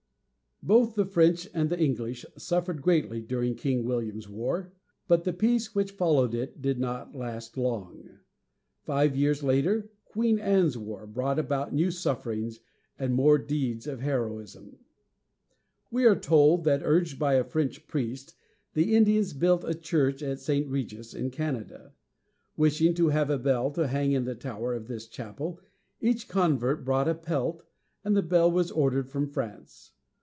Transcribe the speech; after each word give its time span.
Both 0.63 0.93
the 0.93 1.05
French 1.07 1.49
and 1.55 1.71
the 1.71 1.79
English 1.79 2.23
suffered 2.37 2.83
greatly 2.83 3.19
during 3.19 3.55
King 3.55 3.83
William's 3.83 4.29
War, 4.29 4.71
but 5.07 5.23
the 5.23 5.33
peace 5.33 5.73
which 5.73 5.89
followed 5.93 6.35
it 6.35 6.61
did 6.61 6.77
not 6.79 7.15
last 7.15 7.57
long. 7.57 8.19
Five 8.83 9.15
years 9.15 9.41
later, 9.41 9.89
"Queen 10.05 10.37
Anne's 10.37 10.77
War" 10.77 11.07
brought 11.07 11.39
about 11.39 11.73
new 11.73 11.89
sufferings, 11.89 12.59
and 12.99 13.15
more 13.15 13.39
deeds 13.39 13.87
of 13.87 14.01
heroism. 14.01 14.77
We 15.89 16.05
are 16.05 16.15
told 16.15 16.63
that, 16.65 16.83
urged 16.83 17.17
by 17.17 17.33
a 17.33 17.43
French 17.43 17.87
priest, 17.87 18.35
the 18.75 18.93
Indians 18.95 19.33
built 19.33 19.63
a 19.63 19.73
church 19.73 20.21
at 20.21 20.39
St. 20.39 20.69
Re´gis, 20.69 21.15
in 21.15 21.31
Canada. 21.31 21.93
Wishing 22.55 22.93
to 22.93 23.07
have 23.07 23.31
a 23.31 23.39
bell 23.39 23.71
to 23.71 23.87
hang 23.87 24.11
in 24.11 24.25
the 24.25 24.35
tower 24.35 24.75
of 24.75 24.85
this 24.87 25.07
chapel, 25.07 25.59
each 25.99 26.27
convert 26.27 26.85
brought 26.85 27.07
a 27.09 27.15
pelt, 27.15 27.63
and 28.03 28.15
the 28.15 28.21
bell 28.21 28.51
was 28.51 28.69
ordered 28.69 29.09
from 29.09 29.27
France. 29.27 29.93